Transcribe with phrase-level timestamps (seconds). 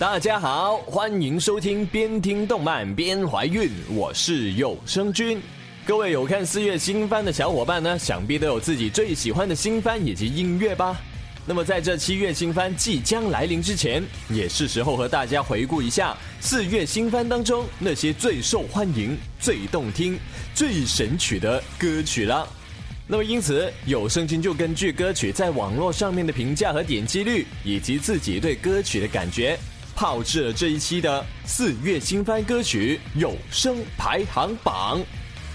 [0.00, 5.38] 大家好，欢迎收听边听动漫边怀孕，我是有声君。
[5.84, 10.98] 各位有看四月新番的小伙伴呢，想必都有自己最喜欢的新番以及音乐吧。
[11.44, 20.18] 那么在这七月新番即将来临之前，也是时候和大家回顾一下四月新番当中那些最受欢迎、最动听、
[20.54, 22.48] 最神曲的歌曲了。
[23.06, 29.58] 那么因此，有声君就根据歌曲在网络上面的评价和点击率，以及自己对歌曲的感觉。
[30.00, 34.98] 炮制了这一期的四月新番歌曲有声排行榜，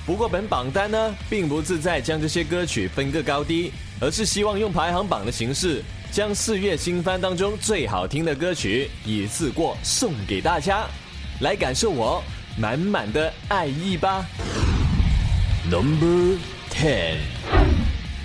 [0.05, 5.81] 不过本榜单呢并不自在将这些歌曲分个高低，而是希望用排行榜的形式
[6.11, 10.85] 将四月新番当中最好听的歌曲一次过送给大家，
[11.41, 12.21] 来感受我
[12.55, 14.23] 满满的爱意吧。
[15.67, 16.37] Number
[16.69, 17.15] ten，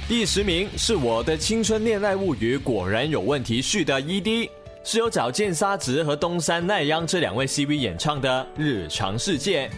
[0.06, 4.59] 第十名是我的青春恋爱物语果然有问题续的 ED。
[4.82, 9.68] 是由早见沙直和东山奈央这两位 C V 演唱的《日常世界》，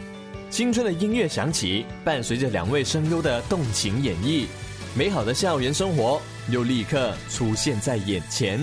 [0.55, 4.47] 青春的音乐响起，伴随着两位声优的动情演绎，
[4.94, 8.61] 美好的校园生活又立刻出现在眼前。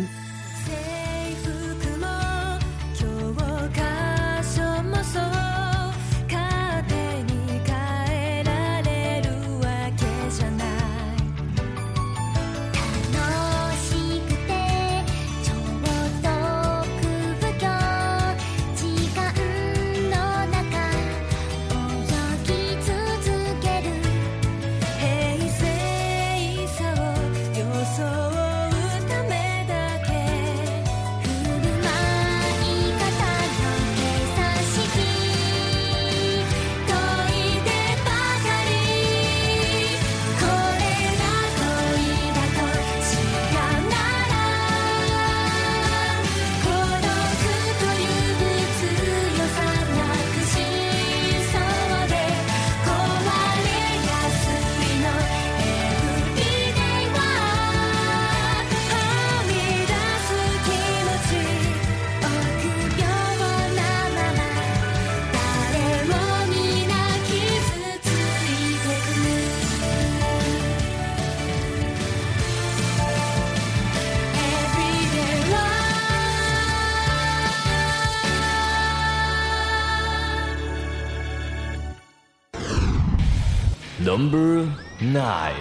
[84.19, 84.67] Number
[84.99, 85.55] Nine，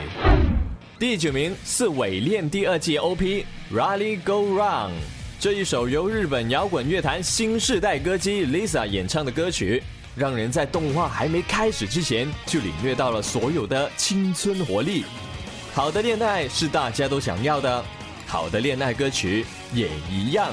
[0.99, 4.89] 第九名是《伪恋》第二季 OP《Rally Go Round》
[5.39, 9.81] 这一首由日本摇滚乐坛新世代歌姬 Lisa 演唱的歌曲，
[10.17, 15.05] 让人在动画还没开始之前就领略到了所有的青春活力。
[15.73, 17.85] 好的恋爱是大家都想要的，
[18.27, 20.51] 好的恋爱歌曲也一样。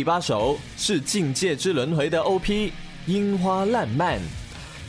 [0.00, 2.68] 第八首是《境界之轮回》的 OP
[3.04, 4.16] 《樱花烂漫》，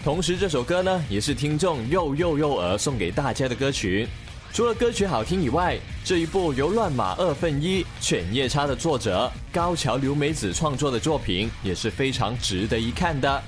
[0.05, 4.07] 同时这首歌呢也是听众又又又儿送给大家的歌曲。
[4.53, 13.43] 除了歌曲好听以外，这一部由乱马二分一、犬夜叉的作者高桥留美子创作的作品也是非常值得一看的。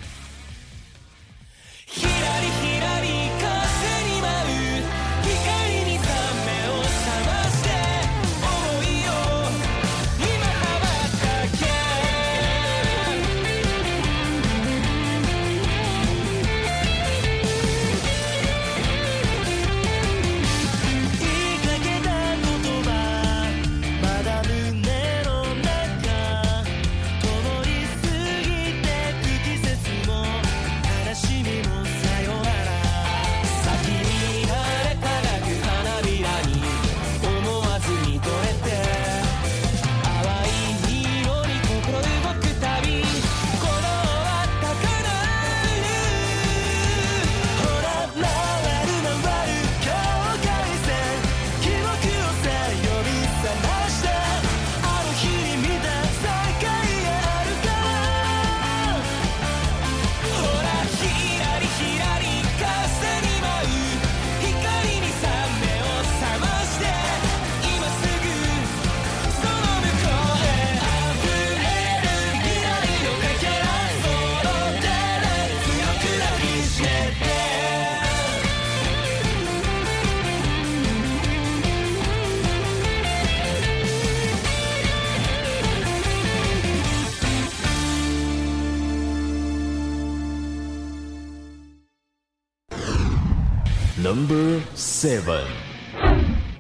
[94.14, 95.42] Number Seven。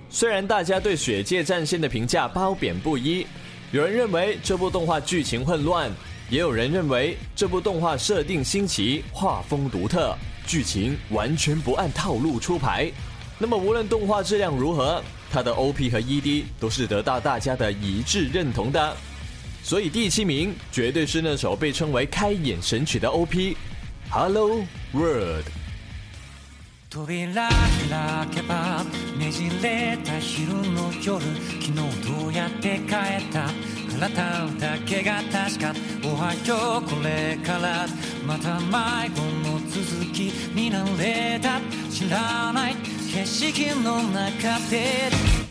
[0.10, 3.28] 虽然大家对《雪界战线》的评价褒贬不一，
[3.72, 5.92] 有人认为这部动画剧情混乱，
[6.32, 10.18] 也有人认为这部动画设定新奇、画风独特、
[10.48, 12.92] 剧情完全不按套路出牌。
[13.38, 15.00] 那么无论动画质量如何，
[15.32, 18.98] 它的 OP 和 ED 都是得到大家的一致认同的。
[19.62, 23.38] 所以第七名绝对是那首被称为开眼神曲的 OP，
[24.10, 24.48] 《Hello
[24.92, 25.46] World》。
[26.94, 27.34] 扉
[27.90, 28.84] 開けば
[29.18, 35.74] ねじれた昼の夜昨日どうやって帰ったあなただけが確か
[36.06, 37.88] おはようこれから
[38.28, 41.60] また迷子の続き見慣れた
[41.90, 42.76] 知らない
[43.12, 45.43] 景色の中で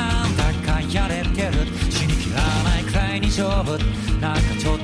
[0.00, 3.76] なんだかやれてる死にきらないくらいに丈夫
[4.20, 4.77] なんかちょっ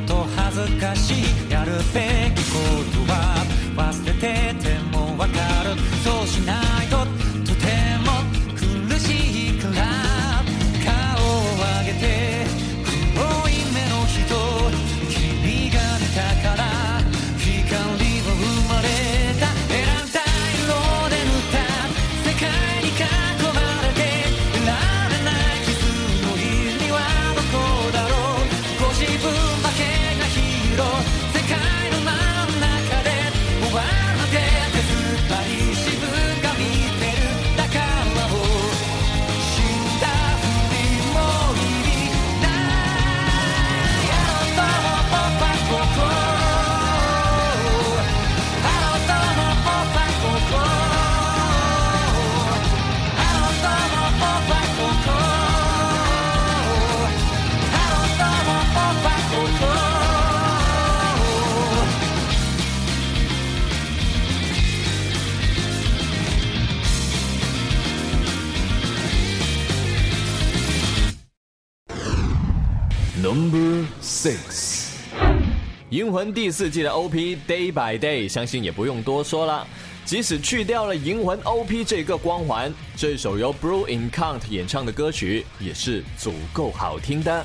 [76.15, 79.67] 魂第四季的 OP Day by Day，相信也不用多说了。
[80.05, 87.45] 即使去掉了银魂 OP 这个光环，这首由 Blue i n c u n t 演唱的歌曲也是足够好听的。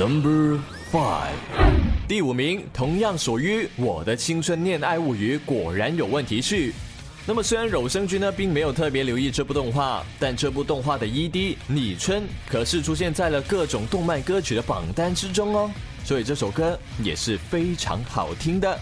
[0.00, 0.58] Number
[0.90, 1.34] five，
[2.08, 6.72] 第五名，同样属于《我的青春恋爱物语》果然有问题去。
[7.26, 15.70] 那么虽然柔声君呢并没有特别留意这部动画，但这部动画的 ED《李春》可是出现在了各种动漫歌曲的榜单之中哦，
[16.02, 18.78] 所以这首歌也是非常好听的。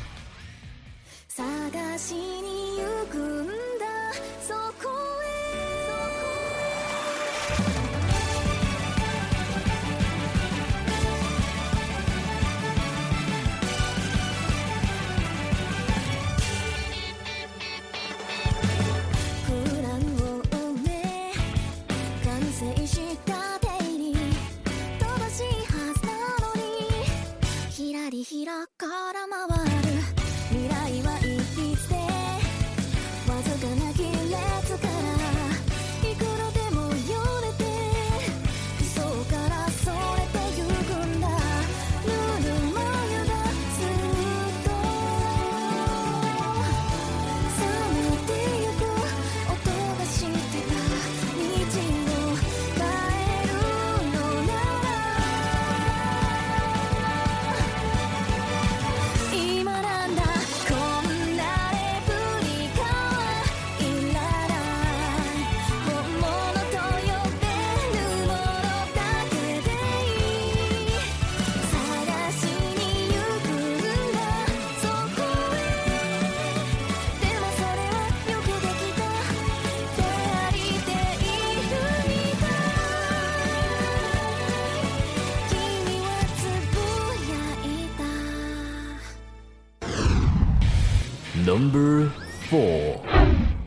[91.58, 92.08] Number
[92.48, 93.00] four，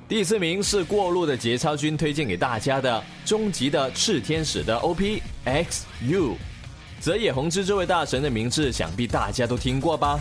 [0.07, 6.37] 第四名是过路的节操君推荐给大家的终极的炽天使的 OP X U，
[7.01, 10.17] 泽野弘之这位大神的名字想必大家都听过吧？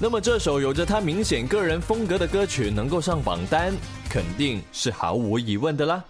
[0.00, 3.70] 那么这首有着他明显个人风格的歌曲能够上榜单，
[4.08, 6.02] 肯定是毫无疑问的啦。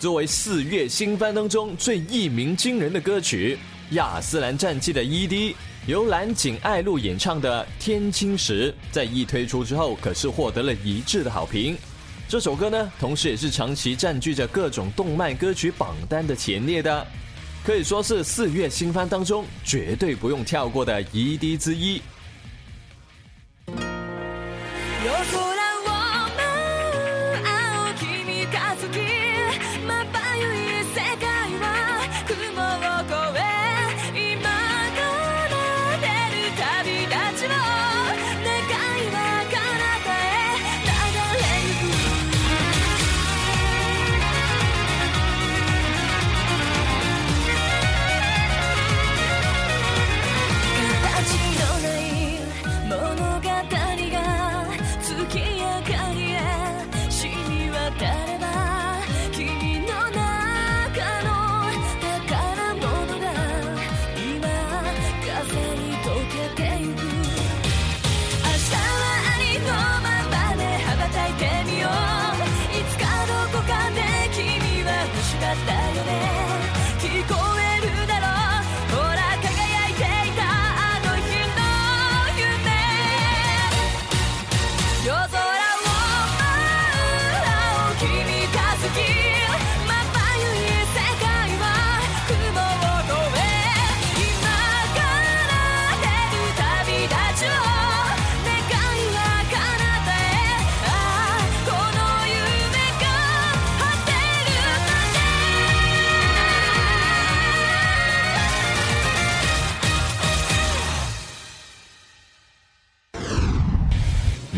[0.00, 3.56] 作为四月新番当中最一鸣惊人的歌曲，
[3.94, 5.54] 《亚斯兰战记》的 ED，
[5.86, 11.78] 由蓝井爱露演唱的《天青石》，在一推出之后可是获得了一致的好评。
[12.28, 17.06] 这首歌呢，同时也是长期占据着各种动漫歌曲榜单的前列的，
[17.64, 22.02] 可以说是四月新番当中绝对不用跳过的 ED 之一。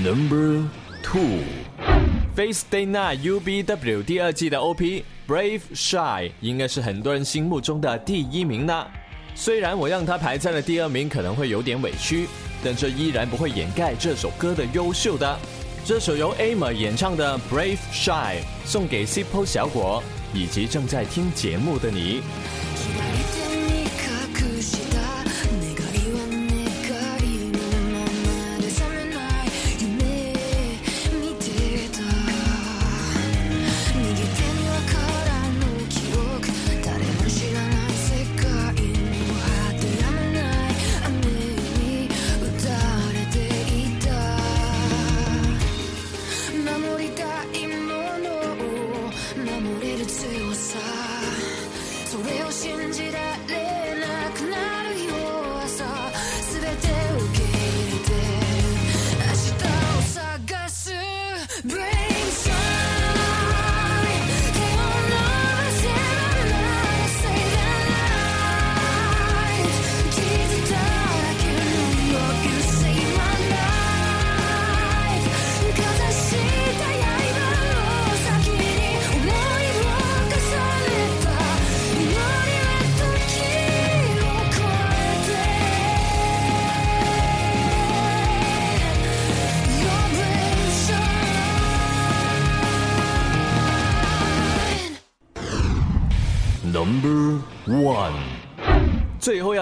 [0.09, 0.65] Number
[1.03, 8.87] Two，Face Day Night UBW 第二季的 OP Brave Shy 应该是很多人心目中的第一名呢。
[9.35, 12.27] 虽然我让他排在了第二名，可能会有点委屈，
[12.65, 15.39] 但这依然不会掩盖这首歌的优秀的。
[15.85, 22.23] 这首由 a m m a 演唱的 Brave Shy，送给 Simple 小果以及正在听节目的你。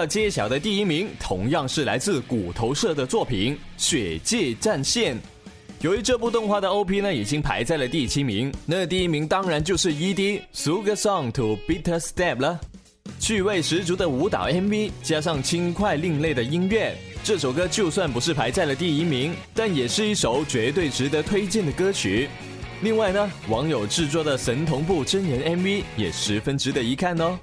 [0.07, 5.15] 揭晓的第一名同样是来自骨头社的作品《雪界战线》。
[5.81, 12.59] 由于这部动画的 OP 呢已经排在了第七名，那第一名当然就是 ED Sugar Song to Bitter Step 了。
[13.19, 22.29] 趣味十足的舞蹈 MV 加上轻快另类的音乐，这首歌就算不是排在了第一名，但也是一首绝对值得推荐的歌曲。
[22.81, 27.37] 另外呢，网友制作的神同步真人 MV 也十分值得一看哦。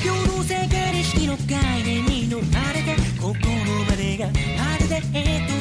[0.00, 4.26] 平等性形式の概念に飲まれて心までが
[4.60, 5.53] まるでヘッ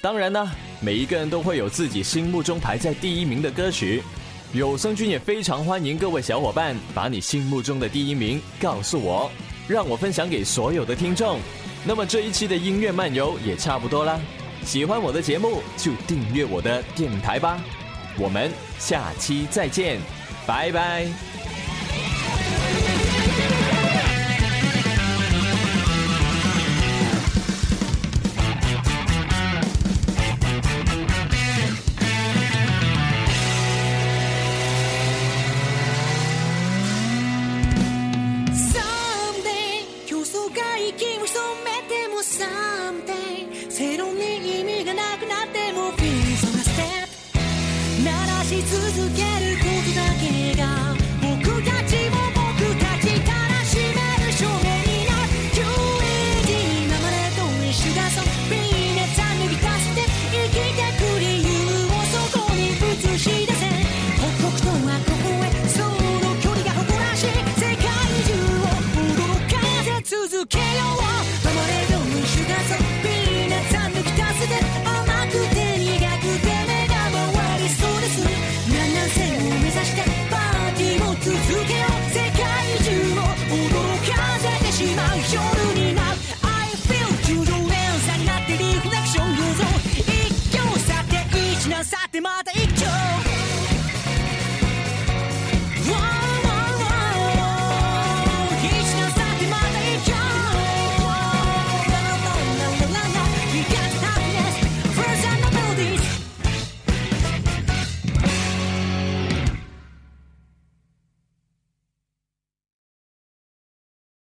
[0.06, 4.00] 当然呢，每一个人都会有自己心目中排在第一名的歌曲。
[4.52, 9.28] 有声君也非常欢迎各位小伙伴把你心目中的第一名告诉我，
[9.66, 11.40] 让我分享给所有的听众。
[11.84, 14.20] 那么这一期的音乐漫游也差不多了，
[14.62, 17.58] 喜欢我的节目就订阅我的电台吧。
[18.16, 19.98] 我们下期再见，
[20.46, 21.08] 拜拜。